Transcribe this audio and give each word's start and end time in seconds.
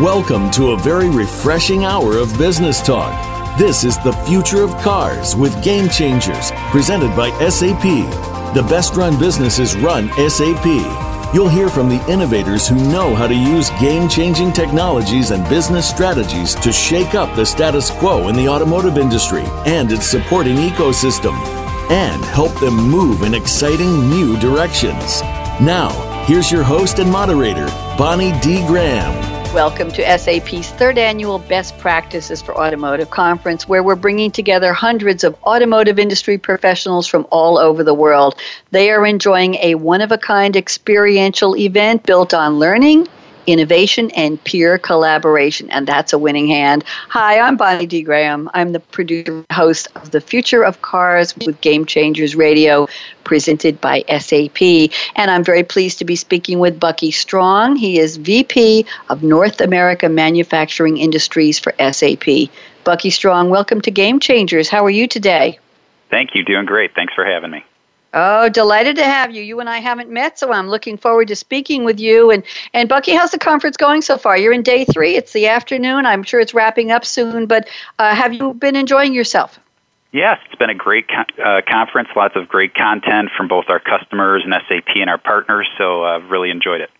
Welcome 0.00 0.50
to 0.50 0.72
a 0.72 0.76
very 0.76 1.08
refreshing 1.08 1.84
hour 1.84 2.16
of 2.16 2.36
business 2.36 2.82
talk. 2.82 3.14
This 3.56 3.84
is 3.84 3.96
the 3.98 4.12
future 4.26 4.64
of 4.64 4.76
cars 4.78 5.36
with 5.36 5.62
Game 5.62 5.88
Changers, 5.88 6.50
presented 6.72 7.14
by 7.14 7.30
SAP. 7.48 7.84
The 8.54 8.66
best 8.68 8.96
run 8.96 9.16
businesses 9.20 9.76
run 9.76 10.08
SAP. 10.28 10.66
You'll 11.32 11.48
hear 11.48 11.68
from 11.68 11.88
the 11.88 12.04
innovators 12.10 12.66
who 12.66 12.74
know 12.74 13.14
how 13.14 13.28
to 13.28 13.34
use 13.36 13.70
game 13.78 14.08
changing 14.08 14.52
technologies 14.52 15.30
and 15.30 15.48
business 15.48 15.88
strategies 15.88 16.56
to 16.56 16.72
shake 16.72 17.14
up 17.14 17.36
the 17.36 17.46
status 17.46 17.90
quo 17.90 18.26
in 18.26 18.34
the 18.34 18.48
automotive 18.48 18.98
industry 18.98 19.44
and 19.64 19.92
its 19.92 20.08
supporting 20.08 20.56
ecosystem, 20.56 21.34
and 21.92 22.24
help 22.24 22.52
them 22.58 22.74
move 22.74 23.22
in 23.22 23.32
exciting 23.32 24.10
new 24.10 24.36
directions. 24.40 25.22
Now, 25.60 25.90
here's 26.24 26.50
your 26.50 26.64
host 26.64 26.98
and 26.98 27.12
moderator, 27.12 27.66
Bonnie 27.96 28.36
D. 28.40 28.66
Graham. 28.66 29.33
Welcome 29.54 29.92
to 29.92 30.18
SAP's 30.18 30.70
third 30.70 30.98
annual 30.98 31.38
Best 31.38 31.78
Practices 31.78 32.42
for 32.42 32.58
Automotive 32.58 33.10
Conference, 33.10 33.68
where 33.68 33.84
we're 33.84 33.94
bringing 33.94 34.32
together 34.32 34.72
hundreds 34.72 35.22
of 35.22 35.40
automotive 35.44 35.96
industry 36.00 36.38
professionals 36.38 37.06
from 37.06 37.24
all 37.30 37.56
over 37.56 37.84
the 37.84 37.94
world. 37.94 38.34
They 38.72 38.90
are 38.90 39.06
enjoying 39.06 39.54
a 39.62 39.76
one 39.76 40.00
of 40.00 40.10
a 40.10 40.18
kind 40.18 40.56
experiential 40.56 41.56
event 41.56 42.02
built 42.02 42.34
on 42.34 42.58
learning 42.58 43.06
innovation 43.46 44.10
and 44.12 44.42
peer 44.44 44.78
collaboration, 44.78 45.70
and 45.70 45.86
that's 45.86 46.12
a 46.12 46.18
winning 46.18 46.46
hand. 46.46 46.84
Hi, 47.08 47.38
I'm 47.38 47.56
Bonnie 47.56 47.86
D. 47.86 48.02
Graham. 48.02 48.50
I'm 48.54 48.72
the 48.72 48.80
producer 48.80 49.44
host 49.50 49.88
of 49.96 50.10
The 50.10 50.20
Future 50.20 50.64
of 50.64 50.82
Cars 50.82 51.36
with 51.36 51.60
Game 51.60 51.84
Changers 51.84 52.34
Radio, 52.34 52.88
presented 53.24 53.80
by 53.80 54.04
SAP. 54.08 54.62
And 55.16 55.30
I'm 55.30 55.44
very 55.44 55.62
pleased 55.64 55.98
to 55.98 56.04
be 56.04 56.16
speaking 56.16 56.58
with 56.58 56.78
Bucky 56.78 57.10
Strong. 57.10 57.76
He 57.76 57.98
is 57.98 58.16
VP 58.16 58.86
of 59.08 59.22
North 59.22 59.60
America 59.60 60.08
Manufacturing 60.08 60.98
Industries 60.98 61.58
for 61.58 61.74
SAP. 61.78 62.50
Bucky 62.84 63.10
Strong, 63.10 63.50
welcome 63.50 63.80
to 63.80 63.90
Game 63.90 64.20
Changers. 64.20 64.68
How 64.68 64.84
are 64.84 64.90
you 64.90 65.08
today? 65.08 65.58
Thank 66.10 66.34
you. 66.34 66.44
Doing 66.44 66.66
great. 66.66 66.94
Thanks 66.94 67.14
for 67.14 67.24
having 67.24 67.50
me. 67.50 67.64
Oh, 68.16 68.48
delighted 68.48 68.94
to 68.96 69.04
have 69.04 69.34
you. 69.34 69.42
You 69.42 69.58
and 69.58 69.68
I 69.68 69.78
haven't 69.78 70.08
met, 70.08 70.38
so 70.38 70.52
I'm 70.52 70.68
looking 70.68 70.96
forward 70.96 71.26
to 71.28 71.36
speaking 71.36 71.82
with 71.82 71.98
you. 71.98 72.30
And 72.30 72.44
and 72.72 72.88
Bucky, 72.88 73.12
how's 73.12 73.32
the 73.32 73.38
conference 73.38 73.76
going 73.76 74.02
so 74.02 74.16
far? 74.16 74.38
You're 74.38 74.52
in 74.52 74.62
day 74.62 74.84
three. 74.84 75.16
It's 75.16 75.32
the 75.32 75.48
afternoon. 75.48 76.06
I'm 76.06 76.22
sure 76.22 76.38
it's 76.38 76.54
wrapping 76.54 76.92
up 76.92 77.04
soon. 77.04 77.46
But 77.46 77.68
uh, 77.98 78.14
have 78.14 78.32
you 78.32 78.54
been 78.54 78.76
enjoying 78.76 79.14
yourself? 79.14 79.58
Yes, 80.12 80.38
it's 80.46 80.54
been 80.54 80.70
a 80.70 80.74
great 80.74 81.06
uh, 81.10 81.62
conference. 81.68 82.08
Lots 82.14 82.36
of 82.36 82.46
great 82.46 82.72
content 82.74 83.30
from 83.36 83.48
both 83.48 83.64
our 83.68 83.80
customers 83.80 84.44
and 84.44 84.54
SAP 84.68 84.94
and 84.94 85.10
our 85.10 85.18
partners. 85.18 85.68
So 85.76 86.04
I've 86.04 86.22
uh, 86.22 86.26
really 86.28 86.50
enjoyed 86.50 86.82
it. 86.82 86.90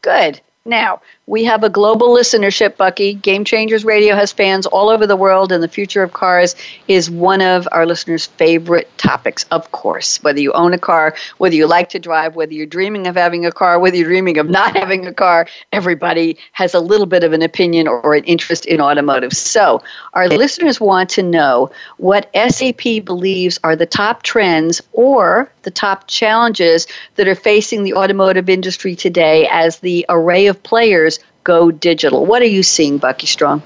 Good. 0.00 0.40
Now, 0.68 1.00
we 1.26 1.44
have 1.44 1.64
a 1.64 1.70
global 1.70 2.08
listenership, 2.08 2.76
Bucky. 2.76 3.14
Game 3.14 3.44
Changers 3.44 3.86
Radio 3.86 4.14
has 4.14 4.32
fans 4.32 4.66
all 4.66 4.90
over 4.90 5.06
the 5.06 5.16
world, 5.16 5.50
and 5.50 5.62
the 5.62 5.68
future 5.68 6.02
of 6.02 6.12
cars 6.12 6.54
is 6.88 7.10
one 7.10 7.40
of 7.40 7.66
our 7.72 7.86
listeners' 7.86 8.26
favorite 8.26 8.90
topics, 8.98 9.44
of 9.50 9.72
course. 9.72 10.22
Whether 10.22 10.40
you 10.40 10.52
own 10.52 10.74
a 10.74 10.78
car, 10.78 11.14
whether 11.38 11.54
you 11.54 11.66
like 11.66 11.88
to 11.90 11.98
drive, 11.98 12.36
whether 12.36 12.52
you're 12.52 12.66
dreaming 12.66 13.06
of 13.06 13.16
having 13.16 13.46
a 13.46 13.52
car, 13.52 13.78
whether 13.78 13.96
you're 13.96 14.08
dreaming 14.08 14.36
of 14.36 14.50
not 14.50 14.76
having 14.82 15.06
a 15.06 15.12
car, 15.12 15.46
everybody 15.72 16.36
has 16.52 16.74
a 16.74 16.80
little 16.80 17.06
bit 17.06 17.24
of 17.24 17.32
an 17.32 17.40
opinion 17.40 17.88
or 17.88 18.14
an 18.14 18.24
interest 18.24 18.66
in 18.66 18.80
automotive. 18.80 19.32
So, 19.32 19.82
our 20.12 20.28
listeners 20.28 20.80
want 20.80 21.08
to 21.10 21.22
know 21.22 21.70
what 21.96 22.30
SAP 22.34 23.04
believes 23.04 23.58
are 23.64 23.74
the 23.74 23.86
top 23.86 24.22
trends 24.22 24.82
or 24.92 25.50
the 25.62 25.70
top 25.70 26.06
challenges 26.06 26.86
that 27.16 27.28
are 27.28 27.34
facing 27.34 27.84
the 27.84 27.92
automotive 27.94 28.48
industry 28.48 28.96
today 28.96 29.46
as 29.50 29.80
the 29.80 30.06
array 30.08 30.46
of 30.46 30.57
players 30.62 31.18
go 31.44 31.70
digital. 31.70 32.26
What 32.26 32.42
are 32.42 32.46
you 32.46 32.62
seeing, 32.62 32.98
Bucky 32.98 33.26
Strong? 33.26 33.62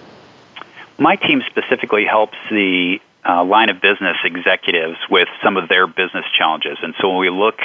My 0.98 1.16
team 1.16 1.42
specifically 1.50 2.04
helps 2.04 2.36
the 2.50 3.00
uh, 3.28 3.44
line 3.44 3.70
of 3.70 3.80
business 3.80 4.16
executives 4.24 4.96
with 5.10 5.28
some 5.42 5.56
of 5.56 5.68
their 5.68 5.86
business 5.86 6.24
challenges. 6.36 6.78
And 6.82 6.94
so 7.00 7.08
when 7.08 7.18
we 7.18 7.30
look 7.30 7.58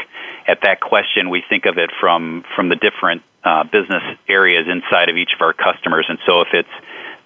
at 0.47 0.61
that 0.61 0.79
question, 0.79 1.29
we 1.29 1.43
think 1.49 1.65
of 1.65 1.77
it 1.77 1.91
from, 1.99 2.45
from 2.55 2.69
the 2.69 2.75
different 2.75 3.23
uh, 3.43 3.63
business 3.63 4.03
areas 4.27 4.67
inside 4.67 5.09
of 5.09 5.17
each 5.17 5.31
of 5.33 5.41
our 5.41 5.53
customers. 5.53 6.05
And 6.09 6.19
so 6.25 6.41
if 6.41 6.49
it's 6.53 6.69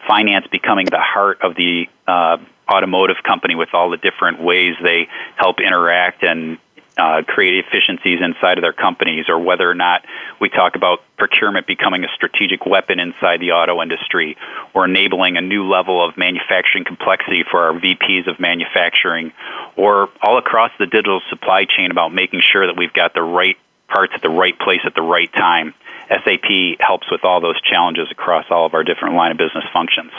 finance 0.08 0.48
becoming 0.52 0.86
the 0.86 1.00
heart 1.00 1.42
of 1.42 1.56
the 1.56 1.88
uh, 2.08 2.38
automotive 2.72 3.18
company 3.24 3.56
with 3.56 3.70
all 3.74 3.90
the 3.90 3.98
different 3.98 4.42
ways 4.42 4.76
they 4.82 5.08
help 5.36 5.60
interact 5.60 6.24
and 6.24 6.58
uh, 7.02 7.24
create 7.24 7.66
efficiencies 7.66 8.20
inside 8.22 8.60
of 8.60 8.62
their 8.62 8.74
companies, 8.74 9.26
or 9.28 9.40
whether 9.40 9.68
or 9.68 9.74
not 9.74 10.06
we 10.40 10.50
talk 10.50 10.76
about 10.76 11.00
procurement 11.18 11.66
becoming 11.66 12.04
a 12.04 12.08
strategic 12.14 12.68
weapon 12.68 13.00
inside 13.00 13.40
the 13.40 13.52
auto 13.52 13.82
industry, 13.82 14.38
or 14.76 14.86
enabling 14.86 15.36
a 15.36 15.42
new 15.42 15.68
level 15.68 16.06
of 16.08 16.16
manufacturing 16.16 16.86
complexity 16.86 17.44
for 17.50 17.64
our 17.64 17.74
VPs 17.74 18.30
of 18.30 18.40
manufacturing, 18.40 19.34
or 19.76 20.10
all 20.22 20.38
across 20.38 20.70
the 20.78 20.86
digital 20.86 21.22
supply 21.32 21.66
chain 21.66 21.90
about 21.90 22.14
making 22.14 22.42
sure 22.42 22.68
that 22.68 22.78
we've 22.78 22.94
got 22.94 23.16
the 23.16 23.24
right 23.24 23.58
parts 23.88 24.14
at 24.16 24.22
the 24.22 24.30
right 24.30 24.58
place 24.60 24.82
at 24.86 24.94
the 24.94 25.02
right 25.02 25.34
time. 25.34 25.74
SAP 26.08 26.80
helps 26.80 27.10
with 27.10 27.26
all 27.26 27.42
those 27.42 27.60
challenges 27.62 28.10
across 28.12 28.46
all 28.52 28.68
of 28.68 28.76
our 28.76 28.84
different 28.84 29.16
line 29.16 29.32
of 29.32 29.38
business 29.38 29.66
functions. 29.74 30.12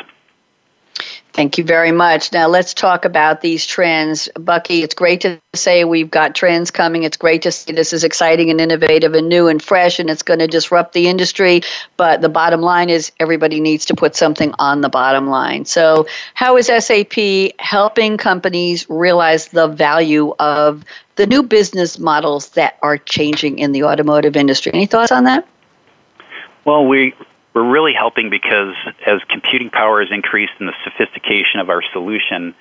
Thank 1.32 1.56
you 1.56 1.64
very 1.64 1.92
much. 1.92 2.30
Now 2.30 2.46
let's 2.48 2.74
talk 2.74 3.06
about 3.06 3.40
these 3.40 3.64
trends. 3.64 4.28
Bucky, 4.38 4.82
it's 4.82 4.94
great 4.94 5.22
to 5.22 5.40
say 5.54 5.84
we've 5.84 6.10
got 6.10 6.34
trends 6.34 6.70
coming. 6.70 7.04
It's 7.04 7.16
great 7.16 7.40
to 7.42 7.52
see 7.52 7.72
this 7.72 7.94
is 7.94 8.04
exciting 8.04 8.50
and 8.50 8.60
innovative 8.60 9.14
and 9.14 9.30
new 9.30 9.48
and 9.48 9.62
fresh 9.62 9.98
and 9.98 10.10
it's 10.10 10.22
going 10.22 10.40
to 10.40 10.46
disrupt 10.46 10.92
the 10.92 11.08
industry. 11.08 11.62
But 11.96 12.20
the 12.20 12.28
bottom 12.28 12.60
line 12.60 12.90
is 12.90 13.12
everybody 13.18 13.60
needs 13.60 13.86
to 13.86 13.94
put 13.94 14.14
something 14.14 14.52
on 14.58 14.82
the 14.82 14.90
bottom 14.90 15.26
line. 15.26 15.64
So, 15.64 16.06
how 16.34 16.58
is 16.58 16.66
SAP 16.66 17.52
helping 17.58 18.18
companies 18.18 18.86
realize 18.90 19.48
the 19.48 19.68
value 19.68 20.34
of 20.38 20.84
the 21.16 21.26
new 21.26 21.42
business 21.42 21.98
models 21.98 22.50
that 22.50 22.78
are 22.82 22.98
changing 22.98 23.58
in 23.58 23.72
the 23.72 23.84
automotive 23.84 24.36
industry? 24.36 24.72
Any 24.74 24.84
thoughts 24.84 25.12
on 25.12 25.24
that? 25.24 25.48
Well, 26.66 26.86
we 26.86 27.14
we're 27.54 27.70
really 27.70 27.92
helping 27.92 28.30
because 28.30 28.74
as 29.06 29.20
computing 29.28 29.70
power 29.70 30.00
has 30.00 30.10
increased 30.10 30.52
and 30.58 30.68
the 30.68 30.74
sophistication 30.84 31.60
of 31.60 31.68
our 31.68 31.82
solution 31.92 32.54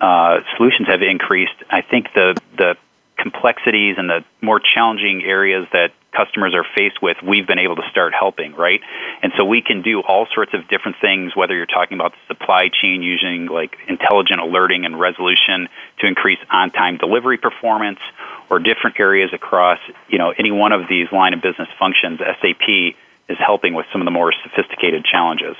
uh, 0.00 0.40
solutions 0.56 0.88
have 0.88 1.02
increased, 1.02 1.54
I 1.70 1.80
think 1.82 2.12
the 2.14 2.38
the 2.56 2.76
complexities 3.16 3.96
and 3.96 4.10
the 4.10 4.24
more 4.42 4.60
challenging 4.60 5.24
areas 5.24 5.66
that 5.72 5.92
customers 6.12 6.54
are 6.54 6.66
faced 6.76 7.00
with, 7.02 7.16
we've 7.22 7.46
been 7.46 7.58
able 7.58 7.76
to 7.76 7.82
start 7.90 8.12
helping, 8.12 8.54
right? 8.54 8.80
And 9.22 9.32
so 9.36 9.44
we 9.44 9.62
can 9.62 9.82
do 9.82 10.00
all 10.00 10.26
sorts 10.34 10.52
of 10.54 10.68
different 10.68 10.98
things, 11.00 11.34
whether 11.34 11.54
you're 11.54 11.66
talking 11.66 11.96
about 11.96 12.12
the 12.12 12.34
supply 12.34 12.68
chain 12.68 13.02
using 13.02 13.46
like 13.46 13.76
intelligent 13.88 14.40
alerting 14.40 14.84
and 14.84 14.98
resolution 14.98 15.68
to 16.00 16.06
increase 16.06 16.38
on-time 16.50 16.98
delivery 16.98 17.38
performance, 17.38 18.00
or 18.48 18.58
different 18.60 19.00
areas 19.00 19.30
across, 19.32 19.78
you 20.08 20.18
know, 20.18 20.32
any 20.38 20.52
one 20.52 20.72
of 20.72 20.88
these 20.88 21.10
line 21.10 21.34
of 21.34 21.42
business 21.42 21.68
functions. 21.78 22.20
SAP 22.20 22.94
is 23.28 23.38
helping 23.38 23.74
with 23.74 23.86
some 23.92 24.00
of 24.00 24.04
the 24.04 24.10
more 24.10 24.32
sophisticated 24.44 25.04
challenges. 25.04 25.56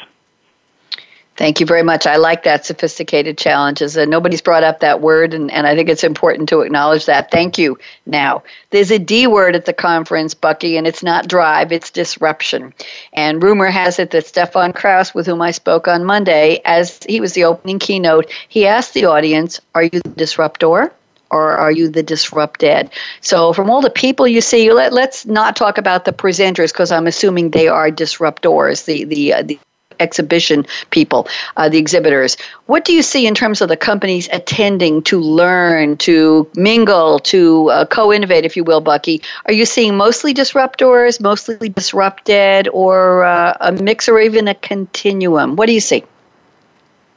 Thank 1.37 1.61
you 1.61 1.67
very 1.67 1.83
much. 1.83 2.07
I 2.07 2.17
like 2.17 2.45
that 2.45 2.65
sophisticated 2.65 3.37
challenges. 3.37 3.99
Uh, 3.99 4.07
nobody's 4.07 4.41
brought 4.41 4.65
up 4.65 4.81
that 4.81 5.03
word, 5.03 5.35
and, 5.35 5.51
and 5.51 5.67
I 5.67 5.77
think 5.77 5.91
it's 5.91 6.05
important 6.05 6.49
to 6.49 6.63
acknowledge 6.63 7.05
that. 7.07 7.31
Thank 7.31 7.59
you. 7.59 7.79
Now, 8.07 8.43
there's 8.71 8.91
a 8.91 8.99
D 8.99 9.27
word 9.27 9.55
at 9.55 9.67
the 9.67 9.75
conference, 9.75 10.33
Bucky, 10.33 10.79
and 10.79 10.87
it's 10.87 11.03
not 11.03 11.29
drive, 11.29 11.73
it's 11.73 11.91
disruption. 11.91 12.73
And 13.13 13.43
rumor 13.43 13.67
has 13.67 13.99
it 13.99 14.13
that 14.13 14.27
Stefan 14.27 14.73
Krauss, 14.73 15.15
with 15.15 15.27
whom 15.27 15.43
I 15.43 15.51
spoke 15.51 15.89
on 15.89 16.07
Monday, 16.07 16.63
as 16.65 17.01
he 17.07 17.21
was 17.21 17.35
the 17.35 17.45
opening 17.45 17.81
keynote, 17.81 18.33
he 18.49 18.67
asked 18.67 18.95
the 18.95 19.05
audience, 19.05 19.61
Are 19.75 19.83
you 19.83 20.01
the 20.01 20.09
disruptor? 20.09 20.91
Or 21.37 21.57
are 21.57 21.71
you 21.71 21.89
the 21.89 22.03
disrupted? 22.03 22.91
So, 23.21 23.53
from 23.53 23.71
all 23.71 23.81
the 23.81 23.91
people 23.91 24.27
you 24.27 24.41
see, 24.41 24.73
let, 24.73 24.93
let's 24.93 25.27
not 25.27 25.57
talk 25.57 25.79
about 25.79 26.05
the 26.05 26.13
presenters 26.13 26.73
because 26.73 26.91
I'm 26.93 27.07
assuming 27.07 27.51
they 27.51 27.69
are 27.69 27.91
disruptors, 27.91 28.85
the 28.87 29.05
the 29.05 29.35
uh, 29.35 29.43
the 29.43 29.59
exhibition 30.01 30.67
people, 30.91 31.27
uh, 31.57 31.69
the 31.69 31.79
exhibitors. 31.79 32.37
What 32.67 32.85
do 32.85 32.93
you 32.93 33.03
see 33.03 33.27
in 33.27 33.35
terms 33.35 33.61
of 33.61 33.69
the 33.69 33.77
companies 33.77 34.29
attending 34.33 35.03
to 35.03 35.19
learn, 35.19 35.97
to 35.99 36.49
mingle, 36.55 37.19
to 37.21 37.71
uh, 37.71 37.87
co 37.87 38.13
innovate, 38.13 38.45
if 38.45 38.57
you 38.57 38.65
will, 38.65 38.81
Bucky? 38.81 39.23
Are 39.47 39.53
you 39.53 39.65
seeing 39.65 39.97
mostly 39.97 40.35
disruptors, 40.35 41.21
mostly 41.21 41.69
disrupted, 41.69 42.69
or 42.73 43.25
uh, 43.25 43.57
a 43.61 43.73
mix 43.73 44.09
or 44.09 44.21
even 44.21 44.49
a 44.49 44.55
continuum? 44.55 45.57
What 45.57 45.67
do 45.67 45.73
you 45.73 45.81
see? 45.81 46.05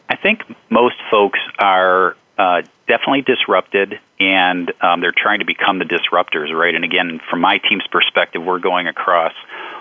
I 0.09 0.15
think 0.15 0.41
most 0.69 0.95
folks 1.11 1.39
are 1.59 2.15
uh, 2.37 2.63
definitely 2.87 3.21
disrupted, 3.21 3.99
and 4.19 4.71
um, 4.81 4.99
they're 5.01 5.13
trying 5.15 5.39
to 5.39 5.45
become 5.45 5.79
the 5.79 5.85
disruptors, 5.85 6.53
right? 6.53 6.75
And 6.75 6.83
again, 6.83 7.21
from 7.29 7.41
my 7.41 7.57
team's 7.57 7.87
perspective, 7.91 8.43
we're 8.43 8.59
going 8.59 8.87
across 8.87 9.33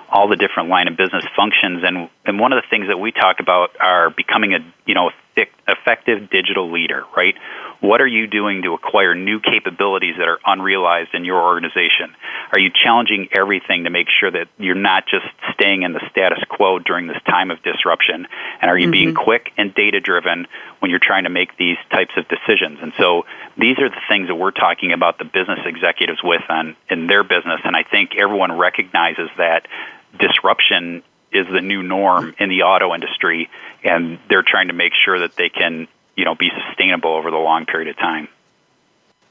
all 0.09 0.29
the 0.29 0.37
different 0.37 0.69
line 0.69 0.89
of 0.89 0.97
business 0.97 1.25
functions, 1.37 1.83
and 1.85 2.09
and 2.29 2.39
one 2.39 2.53
of 2.53 2.63
the 2.63 2.69
things 2.69 2.87
that 2.89 2.99
we 2.99 3.11
talk 3.11 3.41
about 3.41 3.71
are 3.81 4.11
becoming 4.11 4.55
a 4.55 4.59
you 4.87 4.95
know 4.95 5.11
effective 5.69 6.31
digital 6.31 6.73
leader, 6.73 7.05
right? 7.17 7.35
What 7.81 8.01
are 8.01 8.07
you 8.07 8.27
doing 8.27 8.63
to 8.63 8.75
acquire 8.75 9.15
new 9.15 9.39
capabilities 9.39 10.17
that 10.19 10.27
are 10.27 10.41
unrealized 10.45 11.15
in 11.15 11.25
your 11.25 11.41
organization? 11.41 12.15
Are 12.53 12.59
you 12.59 12.71
challenging 12.75 13.29
everything 13.33 13.85
to 13.85 13.91
make 13.91 14.09
sure 14.09 14.31
that 14.31 14.49
you're 14.59 14.75
not 14.75 15.05
just 15.07 15.27
staying 15.55 15.83
in 15.83 15.93
the 15.93 16.01
status 16.11 16.41
quo 16.49 16.81
during 16.81 17.07
this 17.07 17.23
time 17.29 17.51
of 17.51 17.63
disruption? 17.63 18.27
And 18.61 18.71
are 18.71 18.77
you 18.77 18.87
mm-hmm. 18.87 18.91
being 18.91 19.15
quick 19.15 19.53
and 19.57 19.73
data 19.75 20.01
driven 20.01 20.49
when 20.81 20.91
you're 20.91 21.01
trying 21.01 21.25
to 21.25 21.31
make 21.31 21.57
these 21.57 21.77
types 21.91 22.15
of 22.17 22.27
decisions? 22.27 22.79
And 22.83 22.93
so 22.99 23.25
these 23.57 23.79
are 23.79 23.89
the 23.89 24.03
things 24.09 24.29
that 24.29 24.35
we're 24.35 24.51
talking 24.51 24.93
about 24.93 25.19
the 25.19 25.25
business 25.25 25.61
executives 25.65 26.21
with 26.25 26.43
on 26.49 26.75
in 26.91 27.07
their 27.07 27.23
business. 27.23 27.61
And 27.63 27.77
I 27.77 27.85
think 27.85 28.17
everyone 28.19 28.59
recognizes 28.59 29.31
that 29.37 29.69
disruption 30.19 31.03
is 31.33 31.47
the 31.53 31.61
new 31.61 31.83
norm 31.83 32.35
in 32.39 32.49
the 32.49 32.63
auto 32.63 32.95
industry, 32.95 33.49
and 33.85 34.19
they're 34.29 34.45
trying 34.47 34.69
to 34.69 34.75
make 34.75 34.93
sure 35.05 35.21
that 35.21 35.37
they 35.37 35.49
can 35.49 35.89
you 36.17 36.25
know 36.25 36.35
be 36.35 36.51
sustainable 36.69 37.15
over 37.15 37.31
the 37.31 37.37
long 37.37 37.67
period 37.67 37.89
of 37.89 37.97
time. 37.97 38.29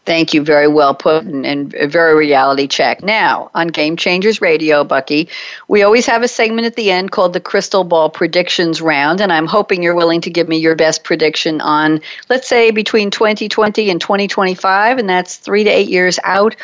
Thank 0.08 0.34
you. 0.34 0.42
Very 0.42 0.70
well 0.70 0.96
put 0.96 1.26
and, 1.26 1.46
and, 1.46 1.76
very 1.92 2.16
reality 2.16 2.66
check. 2.66 3.04
Now, 3.04 3.52
on 3.54 3.68
Game 3.68 3.98
Changers 3.98 4.40
Radio, 4.40 4.86
Bucky, 4.86 5.28
we 5.68 5.84
always 5.84 6.06
have 6.06 6.24
a 6.24 6.30
segment 6.30 6.66
at 6.66 6.78
the 6.78 6.92
end 6.92 7.12
called 7.12 7.34
the 7.34 7.42
Crystal 7.42 7.84
Ball 7.84 8.10
Predictions 8.10 8.82
Round, 8.82 9.20
and 9.20 9.34
I'm 9.34 9.48
hoping 9.48 9.84
you're 9.84 9.94
willing 9.94 10.22
to 10.22 10.30
give 10.30 10.48
me 10.48 10.56
your 10.60 10.76
best 10.78 11.04
prediction 11.04 11.60
on, 11.60 12.00
let's 12.30 12.48
say, 12.48 12.72
between 12.72 13.12
2020 13.12 13.90
and 13.90 14.00
2025, 14.00 14.98
and 14.98 15.10
that's 15.10 15.36
three 15.36 15.66
to 15.66 15.70
eight 15.70 15.90
years 15.90 16.20
out. 16.24 16.56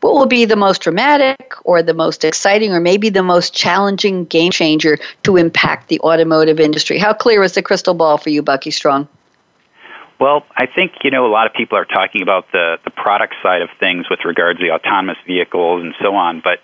What 0.00 0.14
will 0.14 0.26
be 0.26 0.44
the 0.44 0.56
most 0.56 0.82
dramatic 0.82 1.54
or 1.62 1.84
the 1.84 1.94
most 1.94 2.24
exciting 2.24 2.72
or 2.72 2.80
maybe 2.80 3.10
the 3.10 3.22
most 3.22 3.54
challenging 3.54 4.24
game 4.24 4.50
changer 4.50 4.98
to 5.22 5.36
impact 5.36 5.86
the 5.86 6.00
automotive 6.00 6.58
industry? 6.58 6.98
How 6.98 7.12
clear 7.12 7.44
is 7.44 7.52
the 7.52 7.62
crystal 7.62 7.94
ball 7.94 8.18
for 8.18 8.30
you, 8.30 8.42
Bucky 8.42 8.72
Strong? 8.72 9.06
Well, 10.20 10.44
I 10.56 10.66
think 10.66 10.92
you 11.04 11.10
know 11.10 11.26
a 11.26 11.32
lot 11.32 11.46
of 11.46 11.52
people 11.54 11.78
are 11.78 11.84
talking 11.84 12.22
about 12.22 12.50
the 12.52 12.78
the 12.84 12.90
product 12.90 13.34
side 13.42 13.62
of 13.62 13.68
things 13.78 14.06
with 14.10 14.20
regards 14.24 14.58
to 14.58 14.66
the 14.66 14.72
autonomous 14.72 15.18
vehicles 15.26 15.82
and 15.82 15.94
so 16.02 16.14
on, 16.14 16.40
but 16.42 16.58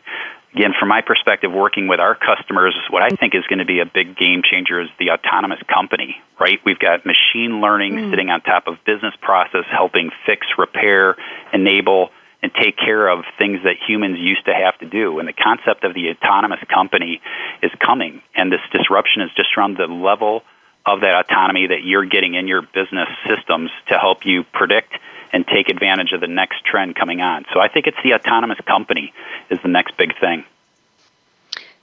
again, 0.55 0.73
from 0.79 0.89
my 0.89 1.01
perspective, 1.01 1.53
working 1.53 1.89
with 1.89 2.01
our 2.01 2.15
customers, 2.15 2.75
what 2.91 3.03
I 3.03 3.11
think 3.11 3.35
is 3.35 3.45
going 3.49 3.59
to 3.59 3.65
be 3.65 3.81
a 3.81 3.87
big 3.87 4.17
game 4.17 4.43
changer 4.45 4.81
is 4.81 4.89
the 4.99 5.11
autonomous 5.11 5.61
company, 5.73 6.17
right? 6.41 6.61
We've 6.65 6.79
got 6.79 7.05
machine 7.05 7.61
learning 7.61 7.95
mm. 7.95 8.11
sitting 8.11 8.31
on 8.31 8.41
top 8.41 8.67
of 8.67 8.77
business 8.85 9.15
process, 9.21 9.65
helping 9.71 10.11
fix, 10.27 10.47
repair, 10.57 11.17
enable, 11.53 12.11
and 12.43 12.53
take 12.55 12.77
care 12.77 13.09
of 13.09 13.25
things 13.39 13.61
that 13.65 13.77
humans 13.87 14.19
used 14.19 14.45
to 14.47 14.55
have 14.55 14.79
to 14.79 14.87
do. 14.87 15.19
And 15.19 15.27
the 15.27 15.33
concept 15.33 15.83
of 15.85 15.95
the 15.95 16.11
autonomous 16.11 16.61
company 16.73 17.21
is 17.63 17.73
coming, 17.85 18.23
and 18.35 18.53
this 18.53 18.61
disruption 18.71 19.23
is 19.23 19.31
just 19.37 19.51
around 19.57 19.77
the 19.77 19.87
level 19.87 20.43
of 20.87 21.01
that 21.01 21.15
autonomy 21.25 21.67
that 21.67 21.83
you're 21.85 22.05
getting 22.05 22.35
in 22.35 22.47
your 22.47 22.63
business 22.63 23.09
systems 23.27 23.71
to 23.89 23.99
help 23.99 24.27
you 24.27 24.45
predict 24.53 24.93
and 25.33 25.47
take 25.47 25.69
advantage 25.69 26.13
of 26.13 26.21
the 26.21 26.29
next 26.29 26.65
trend 26.65 26.95
coming 26.95 27.21
on. 27.21 27.45
So 27.53 27.61
I 27.61 27.69
think 27.69 27.87
it's 27.87 27.97
the 28.05 28.15
autonomous 28.15 28.59
company 28.67 29.13
is 29.51 29.59
the 29.63 29.69
next 29.69 29.97
big 29.97 30.19
thing. 30.21 30.45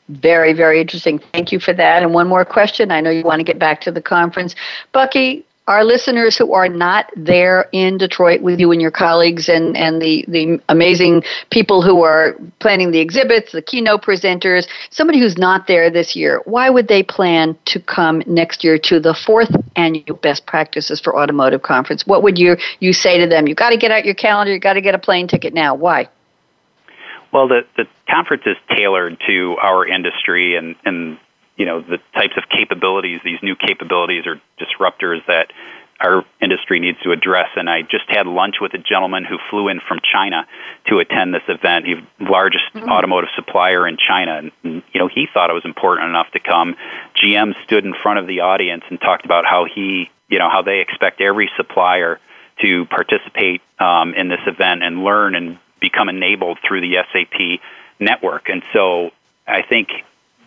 Very, 0.07 0.53
very 0.53 0.81
interesting. 0.81 1.19
Thank 1.19 1.51
you 1.51 1.59
for 1.59 1.73
that. 1.73 2.03
And 2.03 2.13
one 2.13 2.27
more 2.27 2.45
question. 2.45 2.91
I 2.91 3.01
know 3.01 3.09
you 3.09 3.23
want 3.23 3.39
to 3.39 3.43
get 3.43 3.59
back 3.59 3.81
to 3.81 3.91
the 3.91 4.01
conference. 4.01 4.55
Bucky, 4.91 5.45
our 5.71 5.85
listeners 5.85 6.37
who 6.37 6.51
are 6.51 6.67
not 6.67 7.09
there 7.15 7.69
in 7.71 7.97
Detroit 7.97 8.41
with 8.41 8.59
you 8.59 8.73
and 8.73 8.81
your 8.81 8.91
colleagues 8.91 9.47
and, 9.47 9.77
and 9.77 10.01
the, 10.01 10.25
the 10.27 10.61
amazing 10.67 11.23
people 11.49 11.81
who 11.81 12.03
are 12.03 12.35
planning 12.59 12.91
the 12.91 12.99
exhibits, 12.99 13.53
the 13.53 13.61
keynote 13.61 14.03
presenters, 14.03 14.67
somebody 14.89 15.17
who's 15.17 15.37
not 15.37 15.67
there 15.67 15.89
this 15.89 16.13
year, 16.13 16.41
why 16.43 16.69
would 16.69 16.89
they 16.89 17.01
plan 17.01 17.57
to 17.63 17.79
come 17.79 18.21
next 18.27 18.65
year 18.65 18.77
to 18.77 18.99
the 18.99 19.13
fourth 19.13 19.49
annual 19.77 20.17
Best 20.17 20.45
Practices 20.45 20.99
for 20.99 21.17
Automotive 21.17 21.61
Conference? 21.61 22.05
What 22.05 22.21
would 22.21 22.37
you, 22.37 22.57
you 22.81 22.91
say 22.91 23.17
to 23.17 23.25
them? 23.25 23.47
You've 23.47 23.55
got 23.55 23.69
to 23.69 23.77
get 23.77 23.91
out 23.91 24.03
your 24.03 24.15
calendar, 24.15 24.51
you've 24.51 24.61
got 24.61 24.73
to 24.73 24.81
get 24.81 24.93
a 24.93 24.99
plane 24.99 25.29
ticket 25.29 25.53
now. 25.53 25.73
Why? 25.73 26.09
Well, 27.31 27.47
the, 27.47 27.61
the 27.77 27.85
conference 28.09 28.43
is 28.45 28.57
tailored 28.75 29.17
to 29.25 29.55
our 29.63 29.87
industry 29.87 30.57
and, 30.57 30.75
and 30.83 31.17
you 31.57 31.65
know 31.65 31.81
the 31.81 31.99
types 32.13 32.33
of 32.37 32.43
capabilities, 32.49 33.21
these 33.23 33.39
new 33.41 33.55
capabilities 33.55 34.25
or 34.25 34.41
disruptors 34.59 35.25
that 35.27 35.51
our 36.01 36.25
industry 36.41 36.79
needs 36.79 36.99
to 37.01 37.11
address. 37.11 37.49
And 37.55 37.69
I 37.69 37.83
just 37.83 38.05
had 38.09 38.25
lunch 38.25 38.55
with 38.59 38.73
a 38.73 38.77
gentleman 38.77 39.23
who 39.23 39.37
flew 39.49 39.67
in 39.67 39.79
from 39.87 39.99
China 40.11 40.47
to 40.87 40.99
attend 40.99 41.33
this 41.33 41.43
event. 41.47 41.85
He's 41.85 41.97
the 42.19 42.25
largest 42.25 42.63
mm-hmm. 42.73 42.89
automotive 42.89 43.29
supplier 43.35 43.87
in 43.87 43.97
China. 43.97 44.37
And, 44.37 44.51
you 44.63 44.99
know, 44.99 45.07
he 45.07 45.27
thought 45.31 45.49
it 45.49 45.53
was 45.53 45.65
important 45.65 46.09
enough 46.09 46.31
to 46.33 46.39
come. 46.39 46.75
GM 47.15 47.53
stood 47.65 47.85
in 47.85 47.93
front 47.93 48.19
of 48.19 48.27
the 48.27 48.41
audience 48.41 48.83
and 48.89 48.99
talked 48.99 49.25
about 49.25 49.45
how 49.45 49.65
he, 49.65 50.09
you 50.27 50.39
know, 50.39 50.49
how 50.49 50.63
they 50.63 50.79
expect 50.79 51.21
every 51.21 51.51
supplier 51.55 52.19
to 52.61 52.85
participate 52.85 53.61
um, 53.79 54.13
in 54.15 54.27
this 54.27 54.41
event 54.47 54.83
and 54.83 55.03
learn 55.03 55.35
and 55.35 55.59
become 55.79 56.09
enabled 56.09 56.57
through 56.67 56.81
the 56.81 56.95
SAP 57.11 57.59
network. 57.99 58.49
And 58.49 58.63
so 58.73 59.11
I 59.47 59.61
think 59.61 59.89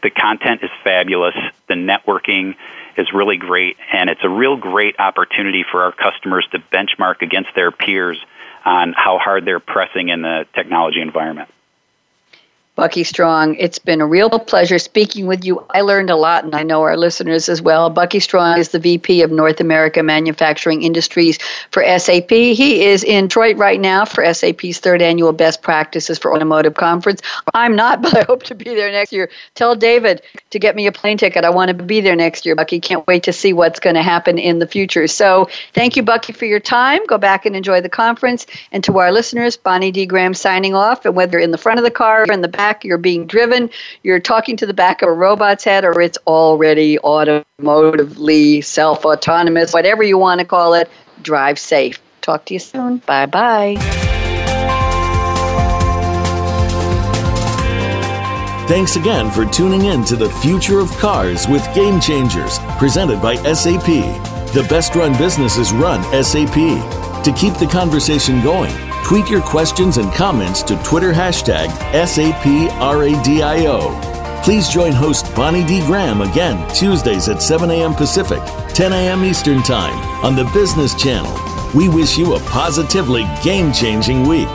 the 0.05 0.11
content 0.11 0.63
is 0.63 0.71
fabulous. 0.85 1.35
The 1.67 1.75
networking 1.75 2.55
is 2.97 3.13
really 3.13 3.39
great, 3.39 3.77
and 3.93 4.09
it's 4.11 4.23
a 4.23 4.29
real 4.29 4.57
great 4.57 5.01
opportunity 5.01 5.65
for 5.69 5.83
our 5.83 5.93
customers 5.93 6.47
to 6.53 6.59
benchmark 6.59 7.23
against 7.23 7.51
their 7.57 7.73
peers 7.73 8.23
on 8.65 8.93
how 8.93 9.19
hard 9.19 9.47
they're 9.47 9.61
pressing 9.61 10.11
in 10.11 10.21
the 10.21 10.47
technology 10.55 11.01
environment. 11.01 11.49
Bucky 12.77 13.05
Strong, 13.05 13.55
it's 13.55 13.79
been 13.79 14.01
a 14.01 14.07
real 14.07 14.29
pleasure 14.31 14.81
speaking 14.81 15.29
with 15.29 15.45
you. 15.45 15.65
I 15.71 15.83
learned 15.83 16.11
a 16.11 16.17
lot, 16.17 16.43
and 16.43 16.57
I 16.57 16.65
know 16.65 16.83
our 16.83 16.97
listeners 16.97 17.49
as 17.49 17.63
well. 17.63 17.89
Bucky 17.89 18.19
Strong 18.19 18.59
is 18.59 18.71
the 18.71 18.81
VP 18.81 19.23
of 19.23 19.31
North 19.31 19.61
America 19.61 20.03
Manufacturing 20.03 20.83
Industries 20.83 21.39
for 21.71 21.85
SAP. 21.85 22.31
He 22.31 22.85
is 22.85 23.05
in 23.05 23.29
Detroit 23.29 23.57
right 23.59 23.81
now 23.81 24.05
for 24.05 24.25
SAP's 24.35 24.81
third 24.81 25.03
annual 25.03 25.33
Best 25.33 25.63
Practices 25.63 26.19
for 26.19 26.35
Automotive 26.35 26.75
Conference. 26.75 27.23
I'm 27.55 27.77
not, 27.77 28.03
but 28.03 28.17
I 28.17 28.23
hope 28.23 28.43
to 28.45 28.57
be 28.57 28.65
there 28.65 28.91
next 28.91 29.13
year. 29.13 29.31
Tell 29.55 29.77
David 29.77 30.23
to 30.51 30.59
get 30.59 30.75
me 30.75 30.89
a 30.89 30.93
plane 30.93 31.17
ticket. 31.17 31.45
I 31.45 31.51
want 31.51 31.69
to 31.69 31.75
be 31.75 32.01
there 32.01 32.17
next 32.17 32.45
year, 32.45 32.57
Bucky. 32.57 32.81
Can't 32.81 33.07
wait 33.07 33.23
to 33.23 33.33
see 33.33 33.53
what's 33.53 33.79
going 33.79 33.95
to 33.95 34.03
happen 34.03 34.37
in 34.37 34.59
the 34.59 34.67
future. 34.67 35.07
So 35.07 35.49
thank 35.75 35.95
you, 35.95 36.03
Bucky, 36.03 36.33
for 36.33 36.45
your 36.45 36.61
time. 36.61 37.07
Go 37.07 37.19
back 37.19 37.47
and 37.47 37.55
enjoy 37.55 37.83
the 37.83 37.89
conference. 37.89 38.47
And 38.73 38.83
to 38.83 38.99
our 38.99 39.13
listeners, 39.13 39.57
Bonnie 39.57 39.93
D. 39.93 40.07
Graham 40.07 40.35
signing 40.35 40.75
off. 40.75 41.05
And 41.05 41.15
whether 41.15 41.39
in 41.39 41.53
the 41.53 41.59
front 41.59 41.79
of 41.79 41.85
the 41.85 41.93
car 41.93 42.25
or 42.25 42.33
in 42.33 42.41
the 42.41 42.49
back, 42.49 42.64
you're 42.85 42.99
being 42.99 43.27
driven, 43.27 43.69
you're 44.03 44.21
talking 44.21 44.57
to 44.57 44.67
the 44.67 44.75
back 44.75 45.03
of 45.03 45.09
a 45.09 45.13
robot's 45.13 45.65
head, 45.65 45.85
or 45.85 46.01
it's 46.01 46.19
already 46.27 46.99
automotively 46.99 48.65
self 48.65 49.05
autonomous, 49.05 49.73
whatever 49.73 50.03
you 50.03 50.17
want 50.17 50.41
to 50.41 50.47
call 50.47 50.75
it. 50.75 50.89
Drive 51.23 51.59
safe. 51.59 52.01
Talk 52.23 52.47
to 52.47 52.55
you 52.55 52.61
soon. 52.61 52.99
Bye 52.99 53.27
bye. 53.27 53.77
Thanks 58.67 58.97
again 58.97 59.31
for 59.31 59.45
tuning 59.45 59.85
in 59.85 60.05
to 60.07 60.17
the 60.17 60.31
Future 60.31 60.79
of 60.79 60.91
Cars 60.93 61.47
with 61.47 61.63
Game 61.75 62.01
Changers, 62.01 62.59
presented 62.79 63.21
by 63.21 63.37
SAP. 63.53 63.85
The 64.55 64.67
best 64.71 64.95
run 64.95 65.13
businesses 65.19 65.71
run 65.73 66.03
SAP. 66.25 66.55
To 67.25 67.33
keep 67.37 67.55
the 67.55 67.69
conversation 67.71 68.43
going, 68.43 68.73
Tweet 69.05 69.29
your 69.29 69.43
questions 69.43 69.99
and 69.99 70.11
comments 70.15 70.63
to 70.63 70.83
Twitter 70.83 71.13
hashtag 71.13 71.69
SAPRADIO. 71.93 72.43
Please 74.43 74.69
join 74.69 74.93
host 74.93 75.35
Bonnie 75.35 75.65
D. 75.65 75.81
Graham 75.87 76.23
again 76.23 76.67
Tuesdays 76.75 77.29
at 77.29 77.43
7 77.43 77.71
a.m. 77.71 77.95
Pacific, 77.95 78.41
10 78.71 78.95
a.m. 78.95 79.23
Eastern 79.23 79.63
Time 79.63 79.95
on 80.25 80.35
the 80.35 80.45
Business 80.55 80.95
Channel. 80.95 81.33
We 81.75 81.91
wish 81.91 82.17
you 82.17 82.35
a 82.35 82.41
positively 82.41 83.27
game 83.43 83.75
changing 83.75 84.27
week. 84.27 84.49